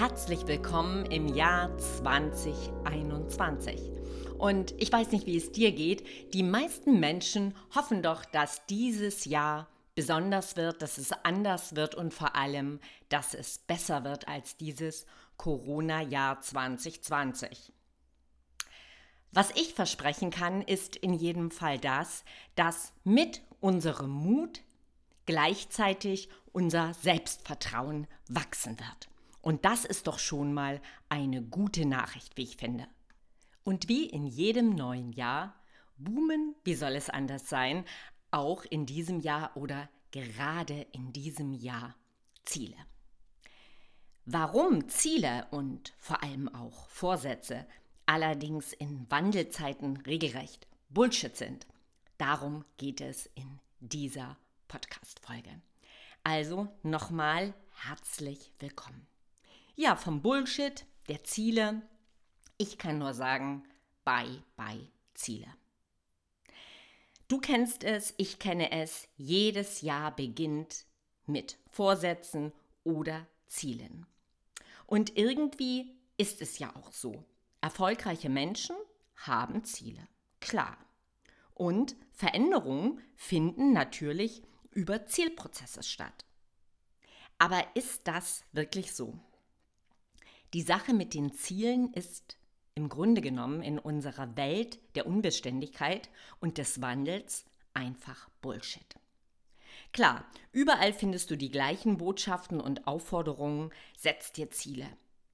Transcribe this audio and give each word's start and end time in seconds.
Herzlich 0.00 0.46
willkommen 0.46 1.04
im 1.04 1.28
Jahr 1.28 1.76
2021. 1.76 3.78
Und 4.38 4.72
ich 4.78 4.90
weiß 4.90 5.12
nicht, 5.12 5.26
wie 5.26 5.36
es 5.36 5.52
dir 5.52 5.72
geht. 5.72 6.32
Die 6.32 6.42
meisten 6.42 7.00
Menschen 7.00 7.54
hoffen 7.74 8.02
doch, 8.02 8.24
dass 8.24 8.64
dieses 8.64 9.26
Jahr 9.26 9.68
besonders 9.94 10.56
wird, 10.56 10.80
dass 10.80 10.96
es 10.96 11.12
anders 11.12 11.76
wird 11.76 11.94
und 11.94 12.14
vor 12.14 12.34
allem, 12.34 12.80
dass 13.10 13.34
es 13.34 13.58
besser 13.58 14.02
wird 14.04 14.26
als 14.26 14.56
dieses 14.56 15.04
Corona-Jahr 15.36 16.40
2020. 16.40 17.70
Was 19.32 19.50
ich 19.50 19.74
versprechen 19.74 20.30
kann, 20.30 20.62
ist 20.62 20.96
in 20.96 21.12
jedem 21.12 21.50
Fall 21.50 21.78
das, 21.78 22.24
dass 22.54 22.94
mit 23.04 23.42
unserem 23.60 24.08
Mut 24.08 24.62
gleichzeitig 25.26 26.30
unser 26.52 26.94
Selbstvertrauen 26.94 28.06
wachsen 28.28 28.80
wird. 28.80 29.09
Und 29.40 29.64
das 29.64 29.84
ist 29.84 30.06
doch 30.06 30.18
schon 30.18 30.52
mal 30.52 30.80
eine 31.08 31.42
gute 31.42 31.86
Nachricht, 31.86 32.36
wie 32.36 32.42
ich 32.42 32.56
finde. 32.56 32.86
Und 33.64 33.88
wie 33.88 34.06
in 34.06 34.26
jedem 34.26 34.70
neuen 34.70 35.12
Jahr 35.12 35.54
boomen, 35.96 36.54
wie 36.64 36.74
soll 36.74 36.96
es 36.96 37.10
anders 37.10 37.48
sein, 37.48 37.84
auch 38.30 38.64
in 38.64 38.86
diesem 38.86 39.20
Jahr 39.20 39.56
oder 39.56 39.88
gerade 40.10 40.86
in 40.92 41.12
diesem 41.12 41.52
Jahr 41.52 41.94
Ziele. 42.44 42.76
Warum 44.24 44.88
Ziele 44.88 45.46
und 45.50 45.94
vor 45.98 46.22
allem 46.22 46.48
auch 46.54 46.88
Vorsätze 46.88 47.66
allerdings 48.06 48.72
in 48.72 49.10
Wandelzeiten 49.10 49.96
regelrecht 49.98 50.66
Bullshit 50.88 51.36
sind, 51.36 51.66
darum 52.18 52.64
geht 52.76 53.00
es 53.00 53.26
in 53.34 53.60
dieser 53.80 54.36
Podcast-Folge. 54.68 55.60
Also 56.22 56.68
nochmal 56.82 57.54
herzlich 57.74 58.52
willkommen. 58.58 59.06
Ja, 59.82 59.96
vom 59.96 60.20
Bullshit, 60.20 60.84
der 61.08 61.24
Ziele. 61.24 61.80
Ich 62.58 62.76
kann 62.76 62.98
nur 62.98 63.14
sagen, 63.14 63.64
bye, 64.04 64.42
bye, 64.54 64.86
Ziele. 65.14 65.46
Du 67.28 67.38
kennst 67.38 67.82
es, 67.82 68.12
ich 68.18 68.38
kenne 68.38 68.72
es. 68.72 69.08
Jedes 69.16 69.80
Jahr 69.80 70.14
beginnt 70.14 70.84
mit 71.24 71.56
Vorsätzen 71.70 72.52
oder 72.84 73.26
Zielen. 73.46 74.04
Und 74.84 75.16
irgendwie 75.16 75.96
ist 76.18 76.42
es 76.42 76.58
ja 76.58 76.76
auch 76.76 76.92
so. 76.92 77.24
Erfolgreiche 77.62 78.28
Menschen 78.28 78.76
haben 79.16 79.64
Ziele, 79.64 80.06
klar. 80.40 80.76
Und 81.54 81.96
Veränderungen 82.12 83.00
finden 83.16 83.72
natürlich 83.72 84.42
über 84.72 85.06
Zielprozesse 85.06 85.82
statt. 85.82 86.26
Aber 87.38 87.64
ist 87.74 88.06
das 88.06 88.44
wirklich 88.52 88.94
so? 88.94 89.18
Die 90.52 90.62
Sache 90.62 90.92
mit 90.94 91.14
den 91.14 91.32
Zielen 91.32 91.92
ist 91.94 92.36
im 92.74 92.88
Grunde 92.88 93.20
genommen 93.20 93.62
in 93.62 93.78
unserer 93.78 94.36
Welt 94.36 94.78
der 94.94 95.06
Unbeständigkeit 95.06 96.08
und 96.40 96.58
des 96.58 96.80
Wandels 96.80 97.44
einfach 97.74 98.28
Bullshit. 98.40 98.96
Klar, 99.92 100.24
überall 100.52 100.92
findest 100.92 101.30
du 101.30 101.36
die 101.36 101.50
gleichen 101.50 101.98
Botschaften 101.98 102.60
und 102.60 102.86
Aufforderungen, 102.86 103.70
setz 103.96 104.32
dir 104.32 104.50
Ziele, 104.50 104.86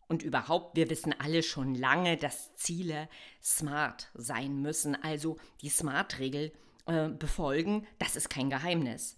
und 0.09 0.23
überhaupt, 0.23 0.77
wir 0.77 0.89
wissen 0.89 1.15
alle 1.19 1.43
schon 1.43 1.75
lange, 1.75 2.17
dass 2.17 2.55
Ziele 2.55 3.09
smart 3.43 4.09
sein 4.15 4.63
müssen, 4.63 4.95
also 4.95 5.37
die 5.63 5.69
Smart-Regel 5.69 6.53
äh, 6.87 7.09
befolgen, 7.09 7.87
das 7.99 8.17
ist 8.17 8.31
kein 8.31 8.51
Geheimnis. 8.51 9.17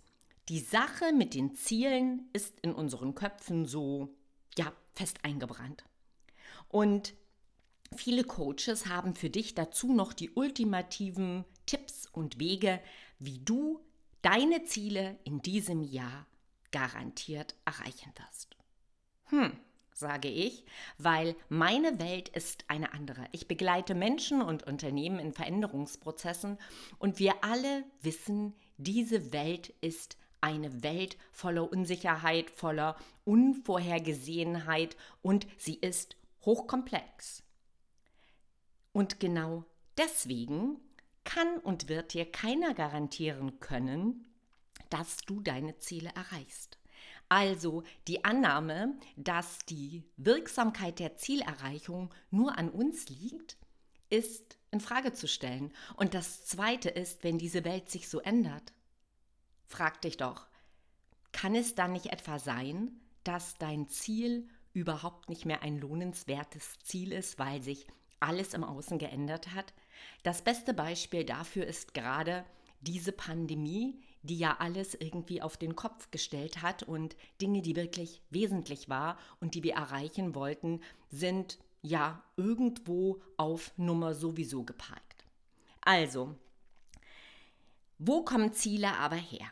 Die 0.48 0.60
Sache 0.60 1.12
mit 1.12 1.34
den 1.34 1.54
Zielen 1.54 2.30
ist 2.32 2.58
in 2.60 2.72
unseren 2.72 3.14
Köpfen 3.14 3.66
so, 3.66 4.08
ja, 4.56 4.72
fest 4.98 5.18
eingebrannt. 5.22 5.84
Und 6.68 7.14
viele 7.96 8.24
Coaches 8.24 8.86
haben 8.86 9.14
für 9.14 9.30
dich 9.30 9.54
dazu 9.54 9.94
noch 9.94 10.12
die 10.12 10.30
ultimativen 10.30 11.44
Tipps 11.66 12.06
und 12.06 12.40
Wege, 12.40 12.80
wie 13.20 13.38
du 13.38 13.80
deine 14.22 14.64
Ziele 14.64 15.16
in 15.22 15.40
diesem 15.40 15.82
Jahr 15.82 16.26
garantiert 16.72 17.54
erreichen 17.64 18.12
wirst. 18.16 18.56
Hm, 19.26 19.52
sage 19.94 20.28
ich, 20.28 20.64
weil 20.98 21.36
meine 21.48 22.00
Welt 22.00 22.28
ist 22.30 22.64
eine 22.66 22.92
andere. 22.92 23.26
Ich 23.30 23.46
begleite 23.46 23.94
Menschen 23.94 24.42
und 24.42 24.64
Unternehmen 24.66 25.20
in 25.20 25.32
Veränderungsprozessen 25.32 26.58
und 26.98 27.20
wir 27.20 27.44
alle 27.44 27.84
wissen, 28.02 28.54
diese 28.76 29.32
Welt 29.32 29.68
ist 29.80 30.17
eine 30.40 30.82
Welt 30.82 31.16
voller 31.32 31.70
Unsicherheit, 31.70 32.50
voller 32.50 32.96
Unvorhergesehenheit 33.24 34.96
und 35.22 35.46
sie 35.56 35.74
ist 35.74 36.16
hochkomplex. 36.42 37.42
Und 38.92 39.20
genau 39.20 39.64
deswegen 39.96 40.76
kann 41.24 41.58
und 41.58 41.88
wird 41.88 42.14
dir 42.14 42.30
keiner 42.30 42.74
garantieren 42.74 43.60
können, 43.60 44.24
dass 44.90 45.18
du 45.18 45.40
deine 45.40 45.78
Ziele 45.78 46.10
erreichst. 46.14 46.78
Also 47.28 47.82
die 48.06 48.24
Annahme, 48.24 48.94
dass 49.16 49.58
die 49.68 50.04
Wirksamkeit 50.16 50.98
der 50.98 51.16
Zielerreichung 51.16 52.14
nur 52.30 52.56
an 52.56 52.70
uns 52.70 53.08
liegt, 53.08 53.58
ist 54.08 54.56
in 54.70 54.80
Frage 54.80 55.12
zu 55.12 55.28
stellen. 55.28 55.72
Und 55.96 56.14
das 56.14 56.46
zweite 56.46 56.88
ist, 56.88 57.24
wenn 57.24 57.38
diese 57.38 57.64
Welt 57.64 57.90
sich 57.90 58.08
so 58.08 58.20
ändert, 58.20 58.72
frag 59.68 60.00
dich 60.00 60.16
doch, 60.16 60.46
kann 61.32 61.54
es 61.54 61.74
dann 61.74 61.92
nicht 61.92 62.06
etwa 62.06 62.38
sein, 62.38 62.90
dass 63.22 63.56
dein 63.58 63.88
Ziel 63.88 64.48
überhaupt 64.72 65.28
nicht 65.28 65.44
mehr 65.44 65.62
ein 65.62 65.78
lohnenswertes 65.78 66.78
Ziel 66.82 67.12
ist, 67.12 67.38
weil 67.38 67.62
sich 67.62 67.86
alles 68.18 68.54
im 68.54 68.64
Außen 68.64 68.98
geändert 68.98 69.54
hat? 69.54 69.72
Das 70.22 70.42
beste 70.42 70.74
Beispiel 70.74 71.24
dafür 71.24 71.66
ist 71.66 71.94
gerade 71.94 72.44
diese 72.80 73.12
Pandemie, 73.12 74.00
die 74.22 74.38
ja 74.38 74.56
alles 74.58 74.94
irgendwie 74.94 75.42
auf 75.42 75.56
den 75.56 75.76
Kopf 75.76 76.10
gestellt 76.10 76.62
hat 76.62 76.82
und 76.82 77.16
Dinge, 77.40 77.62
die 77.62 77.76
wirklich 77.76 78.22
wesentlich 78.30 78.88
war 78.88 79.18
und 79.40 79.54
die 79.54 79.62
wir 79.62 79.74
erreichen 79.74 80.34
wollten, 80.34 80.80
sind 81.10 81.58
ja 81.82 82.22
irgendwo 82.36 83.22
auf 83.36 83.72
Nummer 83.76 84.14
sowieso 84.14 84.64
geparkt. 84.64 85.24
Also, 85.80 86.34
wo 87.98 88.24
kommen 88.24 88.52
Ziele 88.52 88.96
aber 88.96 89.16
her? 89.16 89.50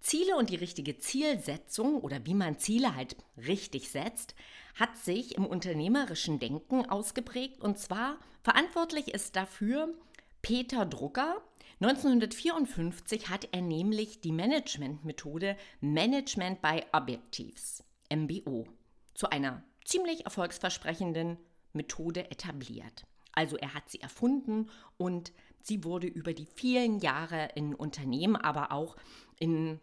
Ziele 0.00 0.36
und 0.36 0.50
die 0.50 0.56
richtige 0.56 0.98
Zielsetzung 0.98 2.00
oder 2.00 2.24
wie 2.24 2.34
man 2.34 2.58
Ziele 2.58 2.94
halt 2.94 3.16
richtig 3.36 3.90
setzt, 3.90 4.34
hat 4.74 4.96
sich 4.96 5.36
im 5.36 5.44
unternehmerischen 5.44 6.38
Denken 6.38 6.88
ausgeprägt 6.88 7.60
und 7.60 7.78
zwar 7.78 8.18
verantwortlich 8.42 9.08
ist 9.08 9.36
dafür 9.36 9.92
Peter 10.40 10.86
Drucker, 10.86 11.42
1954 11.80 13.28
hat 13.28 13.48
er 13.52 13.62
nämlich 13.62 14.20
die 14.20 14.32
Managementmethode 14.32 15.56
Management 15.80 16.60
by 16.60 16.82
Objectives, 16.92 17.84
MBO, 18.12 18.66
zu 19.14 19.30
einer 19.30 19.62
ziemlich 19.84 20.24
erfolgsversprechenden 20.24 21.38
Methode 21.72 22.30
etabliert. 22.30 23.06
Also 23.32 23.56
er 23.56 23.74
hat 23.74 23.88
sie 23.88 24.00
erfunden 24.00 24.68
und 24.96 25.32
sie 25.62 25.84
wurde 25.84 26.08
über 26.08 26.32
die 26.32 26.46
vielen 26.46 26.98
Jahre 26.98 27.50
in 27.54 27.74
Unternehmen, 27.76 28.34
aber 28.34 28.72
auch 28.72 28.96
in, 29.38 29.80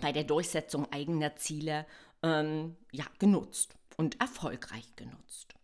bei 0.00 0.12
der 0.12 0.24
Durchsetzung 0.24 0.90
eigener 0.92 1.36
Ziele 1.36 1.86
ähm, 2.22 2.76
ja, 2.92 3.04
genutzt 3.18 3.76
und 3.96 4.20
erfolgreich 4.20 4.94
genutzt. 4.96 5.54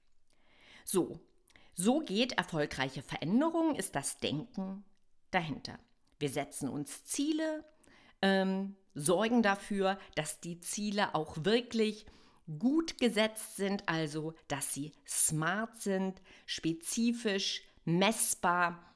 So, 0.84 1.20
so 1.74 2.00
geht 2.00 2.32
erfolgreiche 2.32 3.02
Veränderung, 3.02 3.74
ist 3.74 3.94
das 3.94 4.18
Denken 4.18 4.84
dahinter. 5.30 5.78
Wir 6.18 6.28
setzen 6.28 6.68
uns 6.68 7.04
Ziele, 7.04 7.64
ähm, 8.22 8.76
sorgen 8.94 9.42
dafür, 9.42 9.98
dass 10.14 10.40
die 10.40 10.60
Ziele 10.60 11.14
auch 11.14 11.36
wirklich 11.44 12.06
gut 12.58 12.98
gesetzt 13.00 13.56
sind, 13.56 13.88
also 13.88 14.34
dass 14.48 14.74
sie 14.74 14.92
smart 15.06 15.80
sind, 15.80 16.20
spezifisch, 16.46 17.62
messbar, 17.84 18.93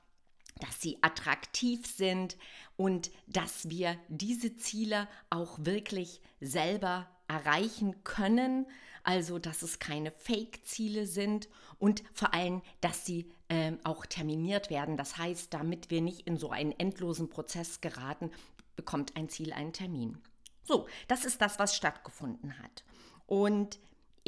dass 0.58 0.81
sie 0.81 0.99
attraktiv 1.02 1.87
sind 1.87 2.37
und 2.76 3.10
dass 3.26 3.69
wir 3.69 3.96
diese 4.08 4.56
Ziele 4.56 5.08
auch 5.31 5.58
wirklich 5.60 6.20
selber 6.40 7.08
erreichen 7.28 8.02
können. 8.05 8.66
Also, 9.05 9.38
dass 9.38 9.62
es 9.62 9.78
keine 9.78 10.10
Fake-Ziele 10.10 11.06
sind 11.06 11.49
und 11.78 12.02
vor 12.12 12.34
allem, 12.34 12.62
dass 12.81 13.06
sie 13.06 13.31
äh, 13.49 13.72
auch 13.84 14.05
terminiert 14.05 14.70
werden. 14.70 14.96
Das 14.96 15.16
heißt, 15.16 15.55
damit 15.55 15.90
wir 15.90 16.02
nicht 16.02 16.26
in 16.26 16.37
so 16.37 16.50
einen 16.50 16.72
endlosen 16.72 17.31
Prozess 17.31 17.81
geraten, 17.81 18.31
bekommt 18.76 19.16
ein 19.16 19.28
Ziel 19.28 19.52
einen 19.52 19.72
Termin. 19.72 20.19
So, 20.64 20.87
das 21.06 21.25
ist 21.25 21.40
das, 21.40 21.58
was 21.58 21.75
stattgefunden 21.75 22.58
hat. 22.58 22.84
Und 23.26 23.78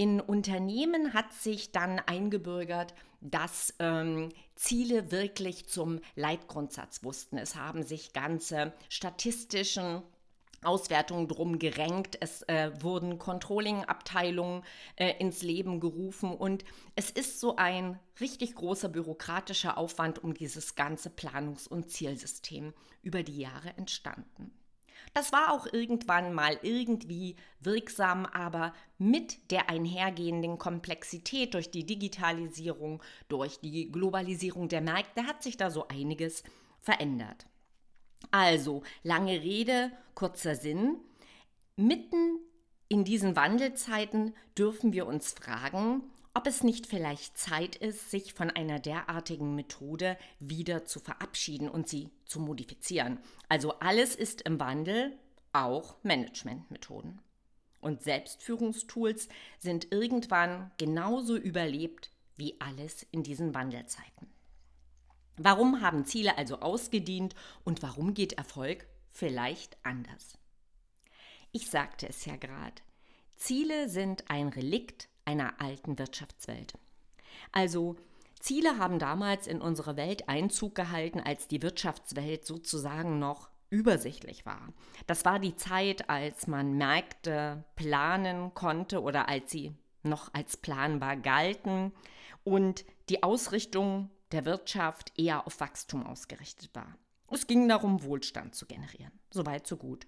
in 0.00 0.18
Unternehmen 0.18 1.12
hat 1.12 1.30
sich 1.34 1.72
dann 1.72 1.98
eingebürgert, 1.98 2.94
dass 3.20 3.74
ähm, 3.80 4.30
Ziele 4.54 5.12
wirklich 5.12 5.68
zum 5.68 6.00
Leitgrundsatz 6.16 7.04
wussten. 7.04 7.36
Es 7.36 7.54
haben 7.54 7.82
sich 7.82 8.14
ganze 8.14 8.72
statistischen 8.88 10.00
Auswertungen 10.64 11.28
drum 11.28 11.58
gerenkt. 11.58 12.16
Es 12.18 12.40
äh, 12.48 12.70
wurden 12.80 13.18
Controlling-Abteilungen 13.18 14.62
äh, 14.96 15.12
ins 15.18 15.42
Leben 15.42 15.80
gerufen 15.80 16.32
und 16.32 16.64
es 16.96 17.10
ist 17.10 17.38
so 17.38 17.56
ein 17.56 17.98
richtig 18.20 18.54
großer 18.54 18.88
bürokratischer 18.88 19.76
Aufwand 19.76 20.24
um 20.24 20.32
dieses 20.32 20.76
ganze 20.76 21.10
Planungs- 21.10 21.68
und 21.68 21.90
Zielsystem 21.90 22.72
über 23.02 23.22
die 23.22 23.36
Jahre 23.36 23.76
entstanden. 23.76 24.50
Das 25.12 25.32
war 25.32 25.52
auch 25.52 25.66
irgendwann 25.72 26.32
mal 26.32 26.58
irgendwie 26.62 27.34
wirksam, 27.60 28.26
aber 28.26 28.72
mit 28.98 29.50
der 29.50 29.68
einhergehenden 29.68 30.58
Komplexität 30.58 31.54
durch 31.54 31.70
die 31.70 31.84
Digitalisierung, 31.84 33.02
durch 33.28 33.58
die 33.60 33.90
Globalisierung 33.90 34.68
der 34.68 34.80
Märkte 34.80 35.26
hat 35.26 35.42
sich 35.42 35.56
da 35.56 35.70
so 35.70 35.88
einiges 35.88 36.44
verändert. 36.80 37.46
Also, 38.30 38.82
lange 39.02 39.42
Rede, 39.42 39.90
kurzer 40.14 40.54
Sinn. 40.54 40.96
Mitten 41.76 42.38
in 42.88 43.04
diesen 43.04 43.34
Wandelzeiten 43.36 44.34
dürfen 44.56 44.92
wir 44.92 45.06
uns 45.06 45.32
fragen, 45.32 46.02
ob 46.34 46.46
es 46.46 46.62
nicht 46.62 46.86
vielleicht 46.86 47.36
Zeit 47.36 47.76
ist, 47.76 48.10
sich 48.10 48.34
von 48.34 48.50
einer 48.50 48.78
derartigen 48.78 49.54
Methode 49.54 50.16
wieder 50.38 50.84
zu 50.84 51.00
verabschieden 51.00 51.68
und 51.68 51.88
sie 51.88 52.10
zu 52.24 52.40
modifizieren. 52.40 53.18
Also 53.48 53.78
alles 53.80 54.14
ist 54.14 54.42
im 54.42 54.60
Wandel, 54.60 55.18
auch 55.52 55.96
Managementmethoden. 56.04 57.20
Und 57.80 58.02
Selbstführungstools 58.02 59.28
sind 59.58 59.90
irgendwann 59.90 60.70
genauso 60.78 61.36
überlebt 61.36 62.10
wie 62.36 62.60
alles 62.60 63.06
in 63.10 63.22
diesen 63.22 63.54
Wandelzeiten. 63.54 64.28
Warum 65.36 65.80
haben 65.80 66.04
Ziele 66.04 66.38
also 66.38 66.60
ausgedient 66.60 67.34
und 67.64 67.82
warum 67.82 68.14
geht 68.14 68.34
Erfolg 68.34 68.86
vielleicht 69.10 69.76
anders? 69.82 70.38
Ich 71.50 71.68
sagte 71.68 72.08
es 72.08 72.24
ja 72.26 72.36
gerade. 72.36 72.82
Ziele 73.36 73.88
sind 73.88 74.30
ein 74.30 74.48
Relikt 74.48 75.09
einer 75.30 75.60
alten 75.60 75.98
Wirtschaftswelt. 75.98 76.74
Also 77.52 77.96
Ziele 78.40 78.78
haben 78.78 78.98
damals 78.98 79.46
in 79.46 79.60
unsere 79.60 79.96
Welt 79.96 80.28
Einzug 80.28 80.74
gehalten, 80.74 81.20
als 81.20 81.46
die 81.46 81.62
Wirtschaftswelt 81.62 82.44
sozusagen 82.44 83.18
noch 83.18 83.48
übersichtlich 83.70 84.44
war. 84.44 84.72
Das 85.06 85.24
war 85.24 85.38
die 85.38 85.54
Zeit, 85.54 86.10
als 86.10 86.48
man 86.48 86.76
Märkte 86.76 87.64
planen 87.76 88.52
konnte 88.54 89.02
oder 89.02 89.28
als 89.28 89.52
sie 89.52 89.72
noch 90.02 90.34
als 90.34 90.56
planbar 90.56 91.16
galten 91.16 91.92
und 92.42 92.84
die 93.08 93.22
Ausrichtung 93.22 94.10
der 94.32 94.44
Wirtschaft 94.44 95.12
eher 95.16 95.46
auf 95.46 95.60
Wachstum 95.60 96.04
ausgerichtet 96.04 96.70
war. 96.74 96.96
Es 97.30 97.46
ging 97.46 97.68
darum, 97.68 98.02
Wohlstand 98.02 98.56
zu 98.56 98.66
generieren. 98.66 99.12
Soweit, 99.30 99.66
so 99.66 99.76
gut. 99.76 100.06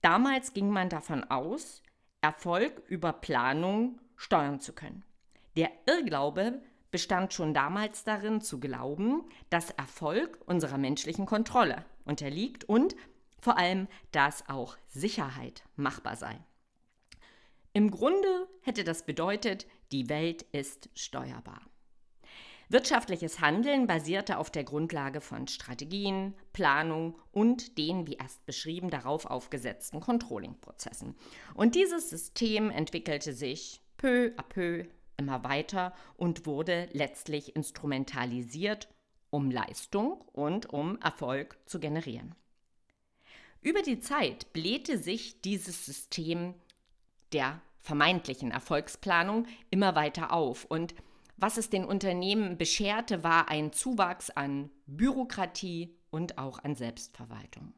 Damals 0.00 0.54
ging 0.54 0.70
man 0.70 0.88
davon 0.88 1.24
aus, 1.24 1.82
Erfolg 2.22 2.82
über 2.88 3.12
Planung 3.12 3.98
steuern 4.20 4.60
zu 4.60 4.74
können. 4.74 5.02
Der 5.56 5.70
Irrglaube 5.86 6.62
bestand 6.90 7.32
schon 7.32 7.54
damals 7.54 8.04
darin 8.04 8.40
zu 8.40 8.60
glauben, 8.60 9.24
dass 9.48 9.70
Erfolg 9.70 10.38
unserer 10.46 10.78
menschlichen 10.78 11.24
Kontrolle 11.26 11.84
unterliegt 12.04 12.64
und 12.64 12.94
vor 13.40 13.56
allem, 13.56 13.88
dass 14.12 14.48
auch 14.48 14.76
Sicherheit 14.88 15.64
machbar 15.76 16.16
sei. 16.16 16.38
Im 17.72 17.90
Grunde 17.90 18.48
hätte 18.62 18.84
das 18.84 19.06
bedeutet, 19.06 19.66
die 19.90 20.08
Welt 20.08 20.42
ist 20.52 20.90
steuerbar. 20.94 21.62
Wirtschaftliches 22.68 23.40
Handeln 23.40 23.86
basierte 23.86 24.38
auf 24.38 24.50
der 24.50 24.62
Grundlage 24.62 25.20
von 25.20 25.48
Strategien, 25.48 26.34
Planung 26.52 27.18
und 27.32 27.78
den, 27.78 28.06
wie 28.06 28.14
erst 28.14 28.44
beschrieben, 28.46 28.90
darauf 28.90 29.26
aufgesetzten 29.26 29.98
Controlling-Prozessen. 29.98 31.16
Und 31.54 31.74
dieses 31.74 32.10
System 32.10 32.70
entwickelte 32.70 33.32
sich 33.32 33.80
peu 34.00 34.32
à 34.38 34.42
peu 34.42 34.86
immer 35.18 35.44
weiter 35.44 35.92
und 36.16 36.46
wurde 36.46 36.88
letztlich 36.92 37.54
instrumentalisiert, 37.54 38.88
um 39.28 39.50
Leistung 39.50 40.22
und 40.32 40.72
um 40.72 40.98
Erfolg 41.02 41.58
zu 41.66 41.78
generieren. 41.78 42.34
Über 43.60 43.82
die 43.82 44.00
Zeit 44.00 44.50
blähte 44.54 44.96
sich 44.96 45.42
dieses 45.42 45.84
System 45.84 46.54
der 47.34 47.60
vermeintlichen 47.78 48.50
Erfolgsplanung 48.50 49.46
immer 49.68 49.94
weiter 49.94 50.32
auf 50.32 50.64
und 50.64 50.94
was 51.36 51.58
es 51.58 51.68
den 51.68 51.84
Unternehmen 51.84 52.56
bescherte, 52.56 53.22
war 53.22 53.48
ein 53.48 53.72
Zuwachs 53.72 54.30
an 54.30 54.70
Bürokratie 54.86 55.94
und 56.10 56.38
auch 56.38 56.58
an 56.64 56.74
Selbstverwaltung. 56.74 57.74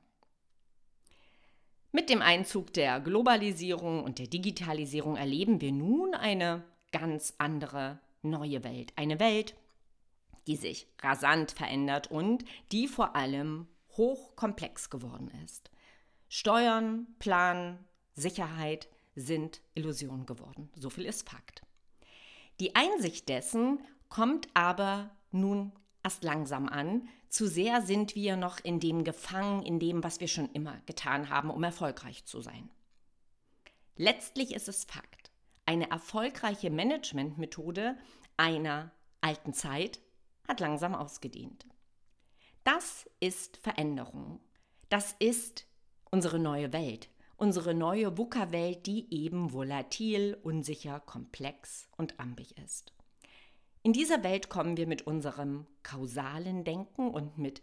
Mit 1.95 2.09
dem 2.09 2.23
Einzug 2.23 2.73
der 2.73 3.01
Globalisierung 3.01 4.03
und 4.03 4.19
der 4.19 4.27
Digitalisierung 4.27 5.17
erleben 5.17 5.61
wir 5.61 5.73
nun 5.73 6.15
eine 6.15 6.65
ganz 6.91 7.35
andere 7.37 8.01
neue 8.23 8.65
Welt. 8.65 8.95
Eine 8.97 9.21
Welt, 9.21 9.55
die 10.47 10.57
sich 10.57 10.87
rasant 11.03 11.53
verändert 11.53 12.11
und 12.11 12.47
die 12.73 12.89
vor 12.89 13.15
allem 13.15 13.69
hochkomplex 13.99 14.89
geworden 14.89 15.31
ist. 15.45 15.71
Steuern, 16.31 17.09
Plan, 17.19 17.79
Sicherheit 18.15 18.89
sind 19.15 19.61
Illusion 19.75 20.25
geworden. 20.25 20.71
So 20.75 20.89
viel 20.89 21.05
ist 21.05 21.29
Fakt. 21.29 21.61
Die 22.59 22.75
Einsicht 22.75 23.29
dessen 23.29 23.81
kommt 24.09 24.49
aber 24.55 25.11
nun 25.31 25.73
erst 26.03 26.25
langsam 26.25 26.69
an. 26.69 27.09
Zu 27.29 27.47
sehr 27.47 27.83
sind 27.83 28.15
wir 28.15 28.37
noch 28.37 28.61
in 28.61 28.81
dem 28.81 29.05
gefangen, 29.05 29.63
in 29.63 29.79
dem, 29.79 30.03
was 30.05 30.21
wir 30.21 30.29
schon 30.29 30.51
immer 30.53 30.81
getan 30.87 31.29
haben, 31.29 31.51
um 31.51 31.63
erfolgreich 31.63 32.25
zu 32.25 32.41
sein. 32.41 32.71
Letztlich 33.97 34.55
ist 34.55 34.69
es 34.69 34.85
Fakt. 34.85 35.31
Eine 35.67 35.91
erfolgreiche 35.91 36.71
Managementmethode 36.71 37.97
einer 38.37 38.91
alten 39.21 39.53
Zeit 39.53 40.01
hat 40.49 40.61
langsam 40.61 40.95
ausgedient. 40.95 41.67
Das 42.65 43.09
ist 43.21 43.59
Veränderung. 43.59 44.41
Das 44.89 45.15
ist 45.19 45.67
unsere 46.11 46.39
neue 46.39 46.73
Welt 46.73 47.09
unsere 47.43 47.75
neue 47.75 48.17
VUCA-Welt, 48.17 48.87
die 48.87 49.13
eben 49.13 49.53
volatil, 49.53 50.39
unsicher, 50.45 51.01
komplex 51.01 51.89
und 51.97 52.21
ambig 52.21 52.57
ist. 52.57 52.93
In 53.85 53.93
dieser 53.93 54.23
Welt 54.23 54.49
kommen 54.49 54.77
wir 54.77 54.87
mit 54.87 55.07
unserem 55.09 55.67
kausalen 55.83 56.63
Denken 56.63 57.11
und 57.11 57.37
mit 57.39 57.63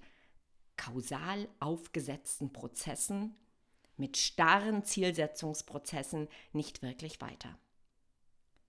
kausal 0.75 1.47
aufgesetzten 1.59 2.51
Prozessen, 2.51 3.35
mit 3.95 4.17
starren 4.17 4.83
Zielsetzungsprozessen 4.83 6.27
nicht 6.51 6.81
wirklich 6.81 7.21
weiter. 7.21 7.57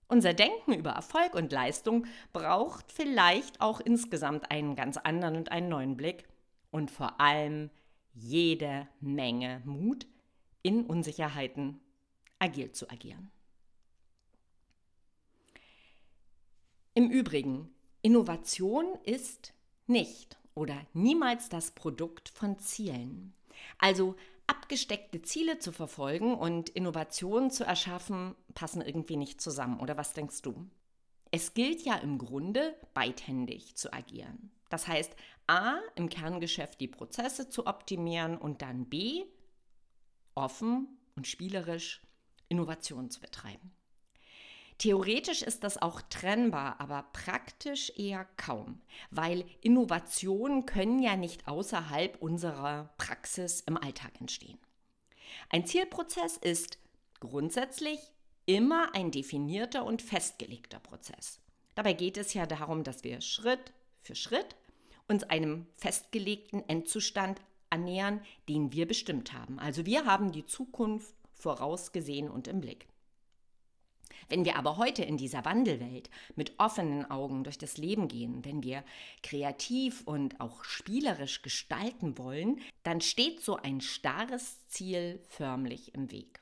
Unser 0.07 0.33
Denken 0.33 0.73
über 0.73 0.91
Erfolg 0.91 1.35
und 1.35 1.51
Leistung 1.51 2.05
braucht 2.33 2.91
vielleicht 2.91 3.59
auch 3.61 3.79
insgesamt 3.79 4.51
einen 4.51 4.75
ganz 4.75 4.97
anderen 4.97 5.35
und 5.37 5.51
einen 5.51 5.69
neuen 5.69 5.97
Blick 5.97 6.27
und 6.69 6.91
vor 6.91 7.19
allem 7.19 7.69
jede 8.13 8.87
Menge 8.99 9.61
Mut, 9.65 10.05
in 10.63 10.85
Unsicherheiten 10.85 11.79
agil 12.39 12.71
zu 12.71 12.89
agieren. 12.89 13.31
Im 16.93 17.09
Übrigen, 17.09 17.73
Innovation 18.01 18.85
ist 19.05 19.53
nicht 19.87 20.37
oder 20.55 20.75
niemals 20.91 21.47
das 21.47 21.71
Produkt 21.71 22.27
von 22.27 22.59
Zielen. 22.59 23.33
Also 23.77 24.17
abgesteckte 24.45 25.21
Ziele 25.21 25.57
zu 25.59 25.71
verfolgen 25.71 26.35
und 26.35 26.67
Innovationen 26.67 27.49
zu 27.49 27.63
erschaffen, 27.63 28.35
passen 28.55 28.81
irgendwie 28.81 29.15
nicht 29.15 29.39
zusammen. 29.39 29.79
Oder 29.79 29.95
was 29.95 30.11
denkst 30.11 30.41
du? 30.41 30.69
Es 31.31 31.53
gilt 31.53 31.81
ja 31.83 31.95
im 31.95 32.17
Grunde, 32.17 32.75
beidhändig 32.93 33.77
zu 33.77 33.93
agieren. 33.93 34.51
Das 34.69 34.89
heißt, 34.89 35.15
a, 35.47 35.77
im 35.95 36.09
Kerngeschäft 36.09 36.81
die 36.81 36.89
Prozesse 36.89 37.47
zu 37.47 37.67
optimieren 37.67 38.37
und 38.37 38.61
dann 38.61 38.85
b, 38.85 39.23
offen 40.35 40.89
und 41.15 41.25
spielerisch 41.25 42.01
Innovation 42.49 43.09
zu 43.09 43.21
betreiben. 43.21 43.71
Theoretisch 44.81 45.43
ist 45.43 45.63
das 45.63 45.79
auch 45.79 46.01
trennbar, 46.01 46.77
aber 46.79 47.05
praktisch 47.13 47.91
eher 47.97 48.25
kaum, 48.35 48.81
weil 49.11 49.45
Innovationen 49.61 50.65
können 50.65 51.03
ja 51.03 51.15
nicht 51.15 51.47
außerhalb 51.47 52.19
unserer 52.19 52.89
Praxis 52.97 53.61
im 53.61 53.77
Alltag 53.77 54.19
entstehen. 54.19 54.57
Ein 55.51 55.67
Zielprozess 55.67 56.35
ist 56.35 56.79
grundsätzlich 57.19 57.99
immer 58.47 58.95
ein 58.95 59.11
definierter 59.11 59.85
und 59.85 60.01
festgelegter 60.01 60.79
Prozess. 60.79 61.39
Dabei 61.75 61.93
geht 61.93 62.17
es 62.17 62.33
ja 62.33 62.47
darum, 62.47 62.83
dass 62.83 63.03
wir 63.03 63.21
Schritt 63.21 63.73
für 64.01 64.15
Schritt 64.15 64.55
uns 65.07 65.21
einem 65.21 65.67
festgelegten 65.75 66.67
Endzustand 66.67 67.39
annähern, 67.69 68.19
den 68.49 68.71
wir 68.71 68.87
bestimmt 68.87 69.31
haben. 69.31 69.59
Also 69.59 69.85
wir 69.85 70.05
haben 70.05 70.31
die 70.31 70.47
Zukunft 70.47 71.13
vorausgesehen 71.35 72.31
und 72.31 72.47
im 72.47 72.61
Blick. 72.61 72.87
Wenn 74.29 74.45
wir 74.45 74.55
aber 74.55 74.77
heute 74.77 75.03
in 75.03 75.17
dieser 75.17 75.45
Wandelwelt 75.45 76.09
mit 76.35 76.59
offenen 76.59 77.09
Augen 77.09 77.43
durch 77.43 77.57
das 77.57 77.77
Leben 77.77 78.07
gehen, 78.07 78.45
wenn 78.45 78.63
wir 78.63 78.83
kreativ 79.23 80.01
und 80.05 80.39
auch 80.39 80.63
spielerisch 80.63 81.41
gestalten 81.41 82.17
wollen, 82.17 82.59
dann 82.83 83.01
steht 83.01 83.41
so 83.41 83.57
ein 83.57 83.81
starres 83.81 84.65
Ziel 84.67 85.19
förmlich 85.29 85.93
im 85.93 86.11
Weg. 86.11 86.41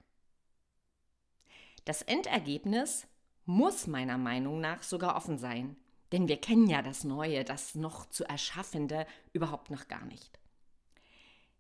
Das 1.86 2.02
Endergebnis 2.02 3.08
muss 3.46 3.88
meiner 3.88 4.18
Meinung 4.18 4.62
nach 4.62 4.84
sogar 4.84 5.16
offen 5.16 5.40
sein, 5.40 5.76
denn 6.12 6.28
wir 6.28 6.38
kennen 6.38 6.68
ja 6.68 6.82
das 6.82 7.04
Neue, 7.04 7.44
das 7.44 7.76
noch 7.76 8.10
zu 8.10 8.24
Erschaffende 8.26 9.08
überhaupt 9.34 9.72
noch 9.72 9.88
gar 9.88 10.06
nicht. 10.06 10.40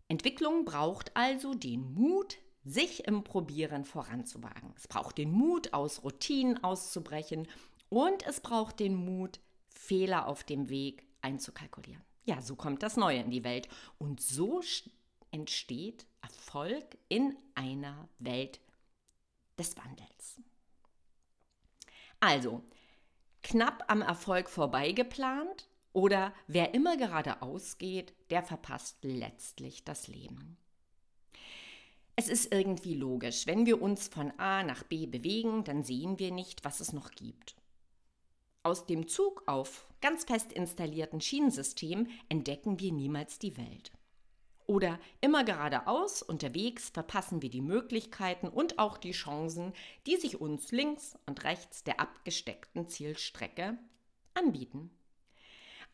Entwicklung 0.08 0.66
braucht 0.66 1.16
also 1.16 1.54
den 1.54 1.94
Mut, 1.94 2.38
sich 2.63 3.06
im 3.08 3.24
Probieren 3.24 3.86
voranzuwagen. 3.86 4.74
Es 4.75 4.88
braucht 4.88 5.18
den 5.18 5.32
Mut, 5.32 5.74
aus 5.74 6.04
Routinen 6.04 6.63
auszubrechen 6.63 7.48
und 7.89 8.25
es 8.25 8.42
braucht 8.42 8.80
den 8.80 8.96
Mut, 8.96 9.39
Fehler 9.70 10.28
auf 10.28 10.44
dem 10.44 10.70
Weg 10.70 11.04
einzukalkulieren. 11.22 12.04
Ja, 12.25 12.42
so 12.42 12.56
kommt 12.56 12.84
das 12.84 12.98
Neue 12.98 13.20
in 13.20 13.32
die 13.32 13.44
Welt 13.44 13.68
und 13.98 14.22
so 14.22 14.62
entsteht 15.32 16.06
Erfolg 16.22 16.98
in 17.08 17.36
einer 17.56 18.10
Welt 18.20 18.60
des 19.58 19.75
Wandels. 19.78 20.39
Also, 22.20 22.63
knapp 23.42 23.84
am 23.88 24.01
Erfolg 24.01 24.50
vorbeigeplant 24.50 25.70
oder 25.94 26.34
wer 26.48 26.74
immer 26.74 26.98
geradeaus 26.98 27.78
geht, 27.78 28.13
der 28.30 28.44
verpasst 28.44 28.98
letztlich 29.04 29.84
das 29.84 30.08
Leben. 30.08 30.58
Es 32.20 32.28
ist 32.28 32.54
irgendwie 32.54 32.96
logisch, 32.96 33.48
wenn 33.48 33.66
wir 33.66 33.82
uns 33.82 34.10
von 34.10 34.34
A 34.38 34.62
nach 34.62 34.84
B 34.84 35.06
bewegen, 35.06 35.64
dann 35.64 35.86
sehen 35.86 36.20
wir 36.20 36.32
nicht, 36.32 36.66
was 36.66 36.82
es 36.82 36.92
noch 36.92 37.12
gibt. 37.12 37.56
Aus 38.62 38.86
dem 38.86 39.08
Zug 39.08 39.44
auf 39.46 39.88
ganz 40.02 40.26
fest 40.26 40.52
installierten 40.52 41.22
Schienensystem 41.22 42.08
entdecken 42.28 42.78
wir 42.78 42.92
niemals 42.92 43.40
die 43.40 43.56
Welt. 43.56 43.94
Oder 44.68 45.00
immer 45.22 45.46
geradeaus 45.46 46.22
unterwegs 46.22 46.90
verpassen 46.90 47.42
wir 47.42 47.50
die 47.50 47.62
Möglichkeiten 47.62 48.50
und 48.50 48.80
auch 48.80 48.98
die 48.98 49.12
Chancen, 49.12 49.72
die 50.06 50.18
sich 50.18 50.42
uns 50.42 50.74
links 50.74 51.18
und 51.26 51.46
rechts 51.46 51.86
der 51.86 52.02
abgesteckten 52.02 52.90
Zielstrecke 52.90 53.78
anbieten. 54.34 54.92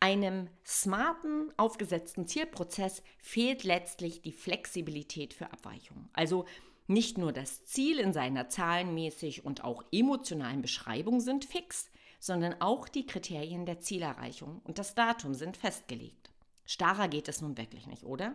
Einem 0.00 0.48
smarten, 0.64 1.52
aufgesetzten 1.56 2.26
Zielprozess 2.26 3.02
fehlt 3.18 3.64
letztlich 3.64 4.22
die 4.22 4.32
Flexibilität 4.32 5.32
für 5.32 5.50
Abweichungen. 5.52 6.08
Also 6.12 6.44
nicht 6.86 7.18
nur 7.18 7.32
das 7.32 7.64
Ziel 7.64 7.98
in 7.98 8.12
seiner 8.12 8.48
zahlenmäßig 8.48 9.44
und 9.44 9.64
auch 9.64 9.82
emotionalen 9.90 10.62
Beschreibung 10.62 11.20
sind 11.20 11.44
fix, 11.44 11.90
sondern 12.20 12.60
auch 12.60 12.88
die 12.88 13.06
Kriterien 13.06 13.66
der 13.66 13.80
Zielerreichung 13.80 14.60
und 14.64 14.78
das 14.78 14.94
Datum 14.94 15.34
sind 15.34 15.56
festgelegt. 15.56 16.30
Starrer 16.64 17.08
geht 17.08 17.28
es 17.28 17.40
nun 17.40 17.56
wirklich 17.56 17.86
nicht, 17.86 18.04
oder? 18.04 18.34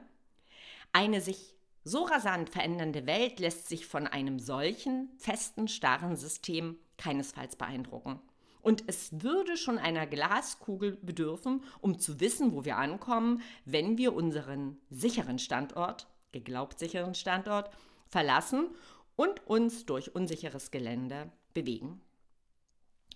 Eine 0.91 1.21
sich 1.21 1.55
so 1.83 2.03
rasant 2.03 2.49
verändernde 2.49 3.05
Welt 3.05 3.39
lässt 3.39 3.67
sich 3.67 3.85
von 3.85 4.07
einem 4.07 4.39
solchen 4.39 5.09
festen, 5.17 5.67
starren 5.67 6.15
System 6.15 6.77
keinesfalls 6.97 7.55
beeindrucken. 7.55 8.19
Und 8.61 8.83
es 8.87 9.21
würde 9.21 9.57
schon 9.57 9.77
einer 9.77 10.05
Glaskugel 10.05 10.97
bedürfen, 11.01 11.63
um 11.79 11.99
zu 11.99 12.19
wissen, 12.19 12.53
wo 12.53 12.65
wir 12.65 12.77
ankommen, 12.77 13.41
wenn 13.65 13.97
wir 13.97 14.13
unseren 14.13 14.77
sicheren 14.89 15.39
Standort, 15.39 16.07
geglaubt 16.31 16.79
sicheren 16.79 17.15
Standort, 17.15 17.71
verlassen 18.07 18.69
und 19.15 19.45
uns 19.47 19.85
durch 19.85 20.15
unsicheres 20.15 20.71
Gelände 20.71 21.31
bewegen. 21.53 22.01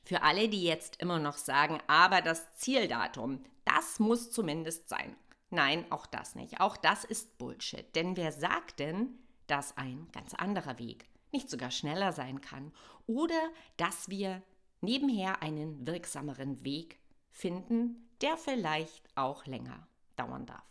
Für 0.04 0.22
alle, 0.22 0.50
die 0.50 0.64
jetzt 0.64 1.02
immer 1.02 1.20
noch 1.20 1.38
sagen, 1.38 1.80
aber 1.88 2.22
das 2.22 2.56
Zieldatum, 2.58 3.44
das 3.66 4.00
muss 4.00 4.32
zumindest 4.32 4.88
sein. 4.88 5.16
Nein, 5.50 5.86
auch 5.92 6.06
das 6.06 6.36
nicht. 6.36 6.60
Auch 6.60 6.78
das 6.78 7.04
ist 7.04 7.38
Bullshit. 7.38 7.96
Denn 7.96 8.18
wer 8.18 8.32
sagt 8.32 8.80
denn, 8.80 9.18
dass 9.48 9.78
ein 9.78 10.08
ganz 10.12 10.34
anderer 10.34 10.80
Weg 10.80 11.08
nicht 11.32 11.50
sogar 11.50 11.72
schneller 11.72 12.12
sein 12.12 12.42
kann 12.42 12.72
oder 13.08 13.40
dass 13.78 14.10
wir 14.10 14.42
nebenher 14.86 15.42
einen 15.42 15.86
wirksameren 15.86 16.64
Weg 16.64 17.00
finden, 17.30 18.10
der 18.22 18.38
vielleicht 18.38 19.10
auch 19.16 19.46
länger 19.46 19.88
dauern 20.16 20.46
darf. 20.46 20.64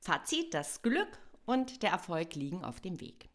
Fazit, 0.00 0.54
das 0.54 0.82
Glück 0.82 1.18
und 1.44 1.82
der 1.82 1.90
Erfolg 1.90 2.34
liegen 2.34 2.64
auf 2.64 2.80
dem 2.80 3.00
Weg. 3.00 3.28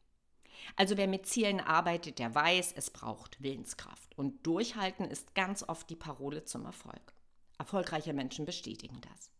Also 0.75 0.97
wer 0.97 1.07
mit 1.07 1.27
Zielen 1.27 1.59
arbeitet, 1.59 2.19
der 2.19 2.33
weiß, 2.33 2.73
es 2.75 2.89
braucht 2.89 3.41
Willenskraft. 3.41 4.17
Und 4.17 4.45
Durchhalten 4.45 5.05
ist 5.05 5.35
ganz 5.35 5.63
oft 5.67 5.89
die 5.89 5.95
Parole 5.95 6.43
zum 6.43 6.65
Erfolg. 6.65 7.13
Erfolgreiche 7.57 8.13
Menschen 8.13 8.45
bestätigen 8.45 8.99
das. 9.01 9.31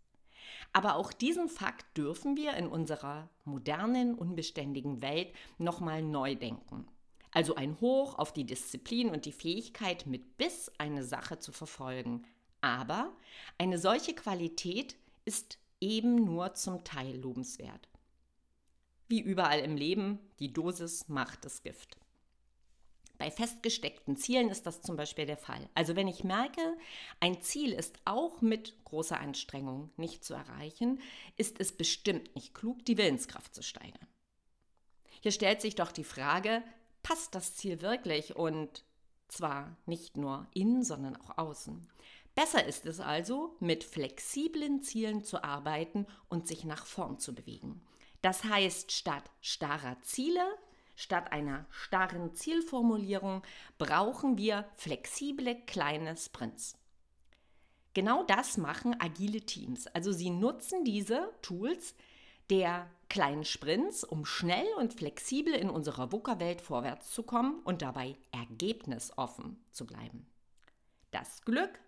Aber 0.72 0.96
auch 0.96 1.12
diesen 1.14 1.50
Fakt 1.50 1.98
dürfen 1.98 2.38
wir 2.38 2.54
in 2.56 2.68
unserer 2.68 3.30
modernen, 3.44 4.16
unbeständigen 4.16 5.02
Welt 5.02 5.34
nochmal 5.58 6.02
neu 6.02 6.36
denken. 6.36 6.88
Also 7.36 7.56
ein 7.56 7.82
Hoch 7.82 8.18
auf 8.18 8.32
die 8.32 8.46
Disziplin 8.46 9.10
und 9.10 9.26
die 9.26 9.34
Fähigkeit, 9.34 10.06
mit 10.06 10.38
Biss 10.38 10.72
eine 10.78 11.04
Sache 11.04 11.38
zu 11.38 11.52
verfolgen. 11.52 12.26
Aber 12.62 13.12
eine 13.58 13.78
solche 13.78 14.16
Qualität 14.16 14.96
ist 15.26 15.60
eben 15.82 16.24
nur 16.24 16.54
zum 16.54 16.86
Teil 16.86 17.18
lobenswert. 17.18 17.90
Wie 19.10 19.20
überall 19.20 19.60
im 19.60 19.76
Leben, 19.76 20.20
die 20.40 20.54
Dosis 20.54 21.10
macht 21.10 21.44
das 21.44 21.62
Gift. 21.62 21.98
Bei 23.18 23.30
festgesteckten 23.30 24.16
Zielen 24.16 24.50
ist 24.50 24.66
das 24.66 24.82
zum 24.82 24.96
Beispiel 24.96 25.26
der 25.26 25.38
Fall. 25.38 25.68
Also 25.76 25.98
wenn 25.98 26.08
ich 26.08 26.24
merke, 26.24 26.62
ein 27.20 27.42
Ziel 27.42 27.74
ist 27.74 28.00
auch 28.06 28.40
mit 28.40 28.82
großer 28.86 29.20
Anstrengung 29.20 29.90
nicht 29.98 30.24
zu 30.24 30.36
erreichen, 30.36 31.02
ist 31.36 31.60
es 31.60 31.74
bestimmt 31.74 32.34
nicht 32.34 32.54
klug, 32.54 32.86
die 32.86 32.98
Willenskraft 32.98 33.54
zu 33.54 33.62
steigern. 33.62 34.08
Hier 35.20 35.32
stellt 35.32 35.60
sich 35.60 35.76
doch 35.76 35.92
die 35.92 36.04
Frage, 36.06 36.64
passt 37.06 37.36
das 37.36 37.56
Ziel 37.56 37.84
wirklich 37.84 38.36
und 38.36 38.84
zwar 39.28 39.78
nicht 39.86 40.18
nur 40.18 40.48
innen, 40.56 40.84
sondern 40.84 41.16
auch 41.16 41.38
außen. 41.38 41.88
Besser 42.34 42.66
ist 42.66 42.88
es 42.88 43.00
also, 43.00 43.56
mit 43.60 43.84
flexiblen 43.84 44.82
Zielen 44.82 45.24
zu 45.24 45.44
arbeiten 45.44 46.08
und 46.30 46.48
sich 46.48 46.64
nach 46.66 46.88
vorn 46.88 47.20
zu 47.20 47.36
bewegen. 47.36 47.80
Das 48.24 48.44
heißt, 48.44 48.92
statt 48.92 49.30
starrer 49.40 50.02
Ziele, 50.02 50.44
statt 50.96 51.32
einer 51.32 51.68
starren 51.70 52.34
Zielformulierung, 52.34 53.44
brauchen 53.78 54.40
wir 54.40 54.68
flexible 54.76 55.62
kleine 55.68 56.18
Sprints. 56.18 56.76
Genau 57.94 58.24
das 58.24 58.58
machen 58.58 59.00
agile 59.00 59.42
Teams. 59.42 59.86
Also 59.88 60.12
sie 60.12 60.32
nutzen 60.32 60.84
diese 60.84 61.30
Tools 61.44 61.94
der 62.50 62.90
kleinen 63.10 63.46
Sprints, 63.46 64.04
um 64.04 64.26
schnell 64.26 64.68
und 64.78 64.94
flexibel 64.94 65.54
in 65.54 65.70
unserer 65.70 66.12
VUCA-Welt 66.12 66.62
vorwärts 66.62 67.12
zu 67.12 67.24
kommen 67.24 67.60
und 67.64 67.82
dabei 67.82 68.16
ergebnisoffen 68.32 69.64
zu 69.72 69.86
bleiben. 69.86 70.28
Das 71.12 71.42
Glück 71.44 71.80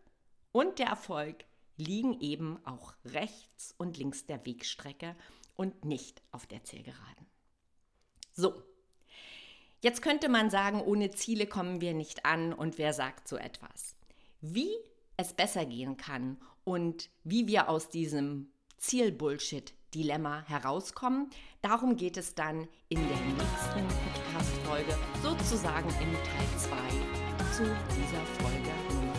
und 0.52 0.80
der 0.80 0.88
Erfolg 0.88 1.46
liegen 1.76 2.20
eben 2.22 2.60
auch 2.66 2.94
rechts 3.06 3.76
und 3.78 3.98
links 3.98 4.26
der 4.26 4.46
Wegstrecke 4.46 5.16
und 5.56 5.86
nicht 5.86 6.22
auf 6.32 6.48
der 6.48 6.64
Zielgeraden. 6.64 7.26
So, 8.34 8.64
jetzt 9.82 10.02
könnte 10.02 10.30
man 10.30 10.50
sagen, 10.50 10.82
ohne 10.82 11.12
Ziele 11.12 11.48
kommen 11.48 11.82
wir 11.82 11.94
nicht 11.94 12.26
an 12.26 12.54
und 12.54 12.78
wer 12.78 12.94
sagt 12.94 13.28
so 13.28 13.38
etwas? 13.38 13.96
Wie 14.42 14.72
es 15.18 15.34
besser 15.34 15.66
gehen 15.66 15.98
kann 15.98 16.38
und 16.64 17.10
wie 17.24 17.48
wir 17.48 17.70
aus 17.70 17.90
diesem 17.90 18.52
Zielbullshit 18.78 19.74
Dilemma 19.98 20.44
herauskommen. 20.46 21.32
Darum 21.64 21.98
geht 21.98 22.18
es 22.18 22.36
dann 22.36 22.68
in 22.88 23.00
der 23.00 23.18
nächsten 23.18 23.84
Podcast-Folge, 24.06 24.96
sozusagen 25.24 25.90
im 25.90 26.14
Teil 26.14 26.48
2 26.56 26.70
zu 27.52 27.64
dieser 27.64 28.24
Folge 28.38 28.70
Nummer 28.94 29.14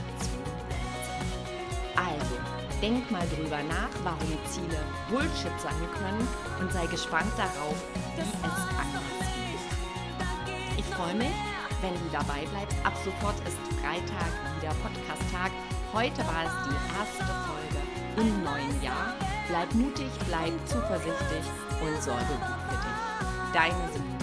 2. 1.97 2.00
Also, 2.00 2.37
denk 2.80 3.11
mal 3.11 3.26
drüber 3.35 3.61
nach, 3.64 3.90
warum 4.04 4.38
Ziele 4.47 4.85
Bullshit 5.11 5.58
sein 5.58 5.82
können 5.94 6.28
und 6.61 6.73
sei 6.73 6.87
gespannt 6.87 7.32
darauf, 7.37 7.76
wie 8.14 8.20
es 8.20 8.35
anders 8.44 9.02
geht. 9.35 10.78
Ich 10.78 10.85
freue 10.94 11.14
mich, 11.16 11.35
wenn 11.80 11.94
du 11.94 12.08
dabei 12.12 12.47
bleibst. 12.52 12.76
Ab 12.85 12.94
sofort 13.04 13.37
ist 13.40 13.58
Freitag 13.82 14.30
wieder 14.56 14.73
Podcast-Tag. 14.75 15.50
Heute 15.92 16.25
war 16.28 16.44
es 16.44 16.52
die 16.68 16.78
erste 16.97 17.25
Folge 17.49 17.80
im 18.20 18.44
neuen 18.44 18.80
Jahr. 18.80 19.27
Bleib 19.49 19.75
mutig, 19.75 20.11
bleib 20.26 20.52
zuversichtlich 20.67 21.45
und 21.81 22.02
sorge 22.02 22.21
gut 22.21 22.59
für 22.69 22.76
dich. 22.76 23.55
Deine 23.55 23.93
Simone. 23.93 24.18